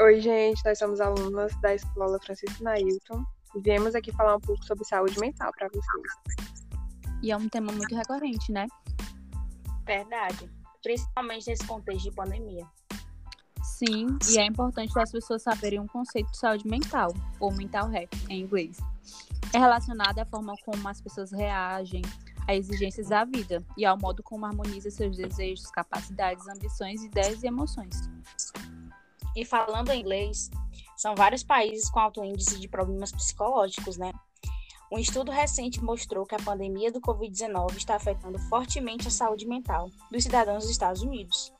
Oi, 0.00 0.20
gente, 0.20 0.60
nós 0.64 0.76
somos 0.76 1.00
alunas 1.00 1.54
da 1.60 1.72
Escola 1.72 2.18
Francisco 2.18 2.64
Nailton 2.64 3.24
e 3.54 3.60
viemos 3.60 3.94
aqui 3.94 4.10
falar 4.10 4.34
um 4.34 4.40
pouco 4.40 4.64
sobre 4.64 4.84
saúde 4.84 5.20
mental 5.20 5.52
para 5.56 5.68
vocês. 5.68 6.42
E 7.22 7.30
é 7.30 7.36
um 7.36 7.48
tema 7.48 7.70
muito 7.70 7.94
recorrente, 7.94 8.50
né? 8.50 8.66
Verdade. 9.86 10.50
Principalmente 10.82 11.48
nesse 11.48 11.64
contexto 11.64 12.10
de 12.10 12.10
pandemia. 12.10 12.66
Sim, 13.62 14.18
e 14.30 14.38
é 14.38 14.44
importante 14.44 14.98
as 14.98 15.12
pessoas 15.12 15.42
saberem 15.42 15.78
um 15.78 15.86
conceito 15.86 16.28
de 16.32 16.38
saúde 16.38 16.66
mental, 16.66 17.14
ou 17.38 17.52
mental 17.52 17.88
health 17.92 18.10
em 18.28 18.40
inglês. 18.40 18.78
É 19.54 19.58
relacionado 19.58 20.18
à 20.18 20.26
forma 20.26 20.56
como 20.64 20.88
as 20.88 21.00
pessoas 21.00 21.30
reagem 21.30 22.02
a 22.48 22.54
exigências 22.56 23.10
da 23.10 23.24
vida 23.24 23.64
e 23.76 23.84
ao 23.84 23.96
modo 23.96 24.24
como 24.24 24.44
harmoniza 24.44 24.90
seus 24.90 25.16
desejos, 25.16 25.70
capacidades, 25.70 26.48
ambições, 26.48 27.02
ideias 27.04 27.44
e 27.44 27.46
emoções. 27.46 27.96
E 29.36 29.44
falando 29.44 29.90
em 29.90 30.00
inglês, 30.00 30.50
são 30.96 31.14
vários 31.14 31.42
países 31.42 31.90
com 31.90 32.00
alto 32.00 32.24
índice 32.24 32.58
de 32.58 32.68
problemas 32.68 33.10
psicológicos, 33.10 33.96
né? 33.96 34.12
Um 34.92 34.98
estudo 34.98 35.32
recente 35.32 35.82
mostrou 35.82 36.24
que 36.24 36.34
a 36.34 36.38
pandemia 36.38 36.92
do 36.92 37.00
Covid-19 37.00 37.76
está 37.76 37.96
afetando 37.96 38.38
fortemente 38.38 39.08
a 39.08 39.10
saúde 39.10 39.46
mental 39.46 39.90
dos 40.10 40.22
cidadãos 40.22 40.62
dos 40.62 40.70
Estados 40.70 41.02
Unidos. 41.02 41.52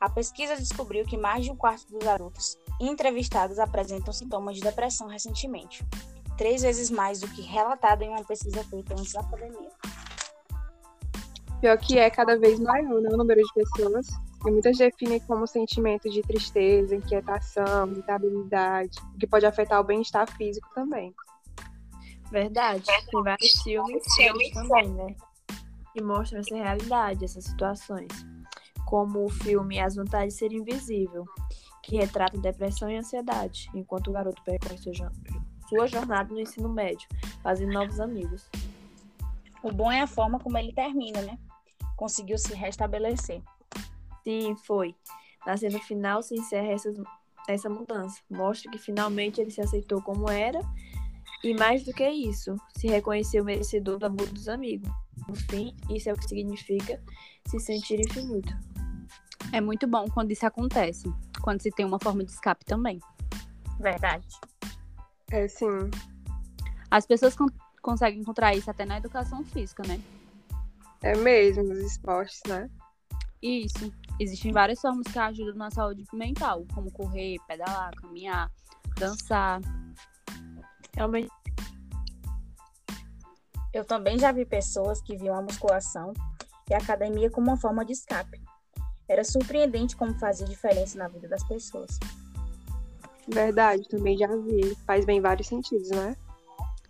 A 0.00 0.10
pesquisa 0.10 0.56
descobriu 0.56 1.04
que 1.04 1.16
mais 1.16 1.44
de 1.44 1.52
um 1.52 1.56
quarto 1.56 1.86
dos 1.86 2.06
adultos 2.06 2.58
entrevistados 2.80 3.58
apresentam 3.58 4.12
sintomas 4.12 4.56
de 4.56 4.62
depressão 4.62 5.06
recentemente, 5.06 5.86
três 6.36 6.62
vezes 6.62 6.90
mais 6.90 7.20
do 7.20 7.28
que 7.28 7.42
relatado 7.42 8.02
em 8.02 8.08
uma 8.08 8.24
pesquisa 8.24 8.64
feita 8.64 8.94
antes 8.94 9.12
da 9.12 9.22
pandemia. 9.22 9.70
Pior 11.60 11.78
que 11.78 11.96
é 11.96 12.10
cada 12.10 12.36
vez 12.38 12.58
maior 12.58 13.00
né, 13.00 13.08
o 13.12 13.16
número 13.16 13.40
de 13.40 13.54
pessoas, 13.54 14.08
e 14.46 14.50
muitas 14.50 14.76
definem 14.76 15.20
como 15.20 15.46
sentimento 15.46 16.10
de 16.10 16.20
tristeza, 16.22 16.94
inquietação, 16.94 17.90
irritabilidade, 17.90 18.98
que 19.18 19.26
pode 19.26 19.46
afetar 19.46 19.80
o 19.80 19.84
bem-estar 19.84 20.30
físico 20.36 20.68
também. 20.74 21.14
Verdade. 22.30 22.84
Tem 22.84 23.22
vários 23.22 23.62
filmes, 23.62 24.02
filmes 24.14 24.50
também, 24.52 24.92
né? 24.92 25.16
Que 25.92 26.02
mostram 26.02 26.40
essa 26.40 26.54
realidade, 26.54 27.24
essas 27.24 27.44
situações. 27.44 28.10
Como 28.86 29.24
o 29.24 29.30
filme 29.30 29.80
As 29.80 29.94
Vantagens 29.94 30.34
de 30.34 30.38
Ser 30.40 30.52
Invisível, 30.52 31.24
que 31.82 31.96
retrata 31.96 32.36
depressão 32.38 32.90
e 32.90 32.96
ansiedade, 32.96 33.70
enquanto 33.74 34.08
o 34.08 34.12
garoto 34.12 34.42
percorre 34.42 34.78
sua 34.78 35.86
jornada 35.86 36.32
no 36.32 36.40
ensino 36.40 36.68
médio, 36.68 37.08
fazendo 37.42 37.72
novos 37.72 38.00
amigos. 38.00 38.48
O 39.62 39.72
bom 39.72 39.90
é 39.90 40.00
a 40.00 40.06
forma 40.06 40.38
como 40.38 40.58
ele 40.58 40.72
termina, 40.72 41.22
né? 41.22 41.38
Conseguiu 41.96 42.36
se 42.36 42.54
restabelecer. 42.54 43.40
Sim, 44.24 44.56
foi. 44.56 44.94
Na 45.46 45.56
cena 45.56 45.78
final 45.78 46.22
se 46.22 46.34
encerra 46.34 46.68
essa, 46.68 46.92
essa 47.46 47.68
mudança. 47.68 48.20
Mostra 48.30 48.70
que 48.70 48.78
finalmente 48.78 49.40
ele 49.40 49.50
se 49.50 49.60
aceitou 49.60 50.00
como 50.02 50.30
era 50.30 50.60
e 51.44 51.52
mais 51.52 51.84
do 51.84 51.92
que 51.92 52.08
isso, 52.08 52.56
se 52.74 52.86
reconheceu 52.86 53.44
merecedor 53.44 53.98
do 53.98 54.06
amor 54.06 54.26
dos 54.28 54.48
amigos. 54.48 54.90
No 55.28 55.34
fim, 55.34 55.76
isso 55.90 56.08
é 56.08 56.14
o 56.14 56.16
que 56.16 56.26
significa 56.26 57.00
se 57.46 57.60
sentir 57.60 58.00
infinito. 58.00 58.52
É 59.52 59.60
muito 59.60 59.86
bom 59.86 60.06
quando 60.08 60.30
isso 60.32 60.46
acontece, 60.46 61.04
quando 61.42 61.60
se 61.60 61.70
tem 61.70 61.84
uma 61.84 61.98
forma 61.98 62.24
de 62.24 62.30
escape 62.30 62.64
também. 62.64 62.98
Verdade. 63.78 64.26
É 65.30 65.46
sim. 65.46 65.90
As 66.90 67.06
pessoas 67.06 67.36
con 67.36 67.46
conseguem 67.82 68.20
encontrar 68.20 68.56
isso 68.56 68.70
até 68.70 68.86
na 68.86 68.96
educação 68.96 69.44
física, 69.44 69.82
né? 69.86 70.00
É 71.02 71.14
mesmo, 71.14 71.62
nos 71.62 71.78
esportes, 71.80 72.40
né? 72.48 72.70
Isso. 73.44 73.92
Existem 74.18 74.52
várias 74.52 74.80
formas 74.80 75.06
que 75.06 75.18
ajudam 75.18 75.54
na 75.56 75.70
saúde 75.70 76.02
mental, 76.14 76.64
como 76.74 76.90
correr, 76.90 77.36
pedalar, 77.46 77.94
caminhar, 77.94 78.50
dançar, 78.98 79.60
Realmente. 80.94 81.28
Eu 83.72 83.84
também 83.84 84.18
já 84.18 84.32
vi 84.32 84.46
pessoas 84.46 85.02
que 85.02 85.16
viam 85.16 85.36
a 85.36 85.42
musculação 85.42 86.12
e 86.70 86.74
a 86.74 86.78
academia 86.78 87.28
como 87.28 87.48
uma 87.48 87.56
forma 87.56 87.84
de 87.84 87.92
escape. 87.92 88.40
Era 89.08 89.24
surpreendente 89.24 89.96
como 89.96 90.18
fazia 90.18 90.46
diferença 90.46 90.96
na 90.96 91.08
vida 91.08 91.28
das 91.28 91.42
pessoas. 91.46 91.98
Verdade, 93.28 93.86
também 93.88 94.16
já 94.16 94.28
vi. 94.28 94.74
Faz 94.86 95.04
bem 95.04 95.20
vários 95.20 95.48
sentidos, 95.48 95.90
né? 95.90 96.16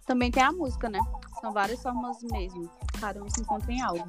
Também 0.06 0.30
tem 0.30 0.42
a 0.42 0.52
música, 0.52 0.88
né? 0.88 1.00
São 1.40 1.52
várias 1.52 1.82
formas 1.82 2.22
mesmo. 2.22 2.70
Cada 3.00 3.24
um 3.24 3.30
se 3.30 3.40
encontra 3.40 3.72
em 3.72 3.80
algo. 3.80 4.06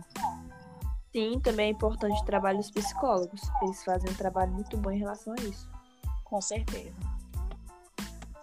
Sim, 1.15 1.39
também 1.39 1.67
é 1.67 1.69
importante 1.69 2.21
o 2.21 2.25
trabalho 2.25 2.57
dos 2.57 2.69
psicólogos. 2.69 3.39
Eles 3.61 3.81
fazem 3.85 4.11
um 4.11 4.15
trabalho 4.15 4.51
muito 4.51 4.75
bom 4.75 4.91
em 4.91 4.99
relação 4.99 5.31
a 5.31 5.41
isso. 5.43 5.69
Com 6.25 6.41
certeza. 6.41 6.93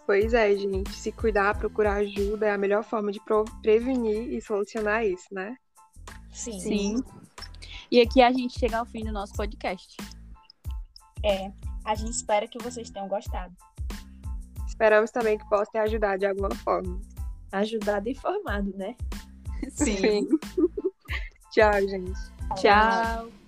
Pois 0.07 0.33
é, 0.33 0.57
gente. 0.57 0.91
Se 0.95 1.13
cuidar, 1.13 1.59
procurar 1.59 1.97
ajuda 1.97 2.47
é 2.47 2.51
a 2.51 2.57
melhor 2.57 2.83
forma 2.83 3.13
de 3.13 3.21
prevenir 3.61 4.33
e 4.33 4.41
solucionar 4.41 5.05
isso, 5.05 5.27
né? 5.31 5.55
Sim. 6.33 6.59
Sim. 6.61 7.05
E 7.91 8.01
aqui 8.01 8.23
a 8.23 8.33
gente 8.33 8.59
chega 8.59 8.79
ao 8.79 8.87
fim 8.87 9.05
do 9.05 9.13
nosso 9.13 9.35
podcast. 9.35 9.95
É. 11.23 11.53
A 11.85 11.95
gente 11.95 12.13
espera 12.13 12.49
que 12.49 12.59
vocês 12.59 12.89
tenham 12.89 13.07
gostado. 13.07 13.55
Esperamos 14.67 15.11
também 15.11 15.37
que 15.37 15.47
possa 15.47 15.71
ter 15.71 15.81
ajudado 15.81 16.21
de 16.21 16.27
alguma 16.27 16.55
forma. 16.55 16.99
Ajudado 17.53 18.09
e 18.09 18.13
informado, 18.13 18.75
né? 18.79 18.97
Sim. 19.69 20.27
Tchau, 21.53 21.87
gente. 21.87 22.19
Tchau. 22.57 23.42